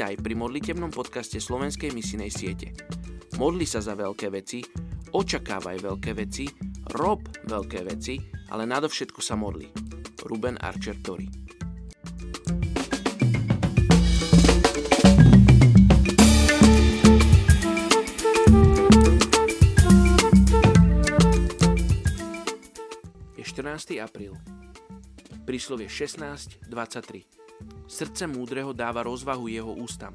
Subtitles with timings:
[0.00, 2.72] Vítaj pri modlitebnom podcaste Slovenskej misinej siete.
[3.36, 4.64] Modli sa za veľké veci,
[5.12, 6.48] očakávaj veľké veci,
[6.96, 8.16] rob veľké veci,
[8.48, 9.68] ale nadovšetko sa modli.
[10.24, 11.28] Ruben Archer Tori
[23.36, 24.00] Je 14.
[24.00, 24.32] apríl.
[25.44, 27.39] Príslovie 16.23
[27.90, 30.14] Srdce múdreho dáva rozvahu jeho ústam.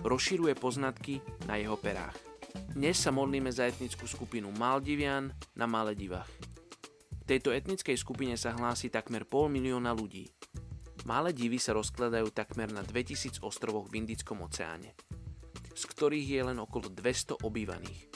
[0.00, 2.16] Rozširuje poznatky na jeho perách.
[2.72, 6.28] Dnes sa modlíme za etnickú skupinu Maldivian na Maledivách.
[7.22, 10.32] V tejto etnickej skupine sa hlási takmer pol milióna ľudí.
[11.04, 14.94] Malé divy sa rozkladajú takmer na 2000 ostrovoch v Indickom oceáne,
[15.74, 18.08] z ktorých je len okolo 200 obývaných.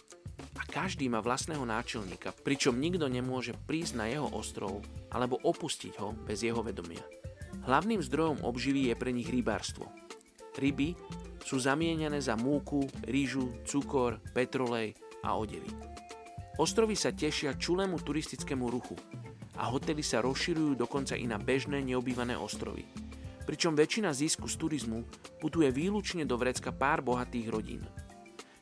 [0.56, 4.80] A každý má vlastného náčelníka, pričom nikto nemôže prísť na jeho ostrov
[5.12, 7.04] alebo opustiť ho bez jeho vedomia.
[7.64, 9.88] Hlavným zdrojom obživy je pre nich rybárstvo.
[10.56, 10.92] Ryby
[11.40, 15.70] sú zamieňané za múku, rýžu, cukor, petrolej a odevy.
[16.56, 18.96] Ostrovy sa tešia čulému turistickému ruchu
[19.56, 22.88] a hotely sa rozširujú dokonca i na bežné neobývané ostrovy.
[23.46, 25.06] Pričom väčšina zisku z turizmu
[25.38, 27.84] putuje výlučne do vrecka pár bohatých rodín.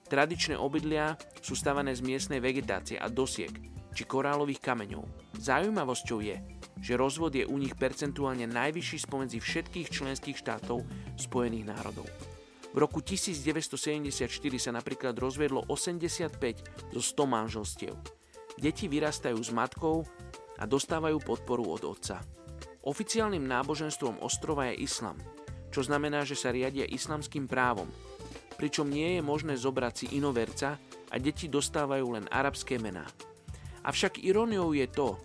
[0.04, 3.50] Tradičné obydlia sú stavané z miestnej vegetácie a dosiek
[3.94, 5.06] či korálových kameňov.
[5.38, 6.36] Zaujímavosťou je,
[6.80, 10.82] že rozvod je u nich percentuálne najvyšší spomedzi všetkých členských štátov
[11.18, 12.06] Spojených národov.
[12.74, 14.26] V roku 1974
[14.58, 17.94] sa napríklad rozvedlo 85 zo 100 manželstiev.
[18.58, 20.02] Deti vyrastajú s matkou
[20.58, 22.18] a dostávajú podporu od otca.
[22.82, 25.16] Oficiálnym náboženstvom ostrova je islam,
[25.70, 27.86] čo znamená, že sa riadia islamským právom,
[28.58, 30.78] pričom nie je možné zobrať si inoverca
[31.10, 33.06] a deti dostávajú len arabské mená.
[33.86, 35.18] Avšak iróniou je to,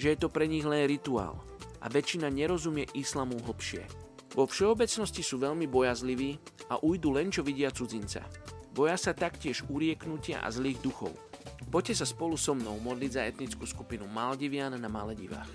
[0.00, 1.36] že je to pre nich len rituál
[1.84, 3.84] a väčšina nerozumie islamu hlbšie.
[4.32, 6.40] Vo všeobecnosti sú veľmi bojazliví
[6.72, 8.24] a ujdu len čo vidia cudzinca.
[8.72, 11.12] Boja sa taktiež urieknutia a zlých duchov.
[11.68, 15.50] Poďte sa spolu so mnou modliť za etnickú skupinu Maldivian na Maledivách.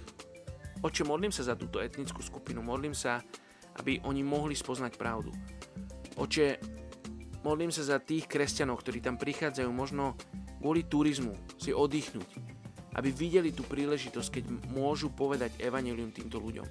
[0.86, 3.26] Oče, modlím sa za túto etnickú skupinu, modlím sa,
[3.82, 5.34] aby oni mohli spoznať pravdu.
[6.22, 6.62] Oče,
[7.42, 10.14] modlím sa za tých kresťanov, ktorí tam prichádzajú možno
[10.62, 12.55] kvôli turizmu, si oddychnúť,
[12.96, 16.68] aby videli tú príležitosť, keď môžu povedať evanelium týmto ľuďom.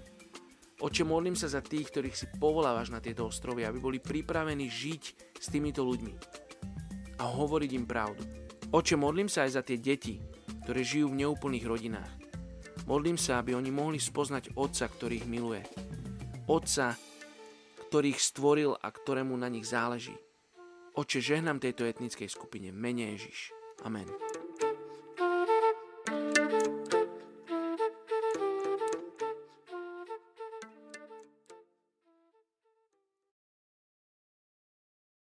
[0.80, 5.02] Oče, modlím sa za tých, ktorých si povolávaš na tieto ostrovy, aby boli pripravení žiť
[5.38, 6.12] s týmito ľuďmi
[7.20, 8.24] a hovoriť im pravdu.
[8.74, 10.18] Oče, modlím sa aj za tie deti,
[10.66, 12.12] ktoré žijú v neúplných rodinách.
[12.90, 15.62] Modlím sa, aby oni mohli spoznať Otca, ktorých miluje.
[16.50, 16.98] Otca,
[17.88, 20.12] ktorých stvoril a ktorému na nich záleží.
[20.98, 22.74] Oče, žehnám tejto etnickej skupine.
[22.74, 23.54] Mene Ježiš.
[23.86, 24.10] Amen.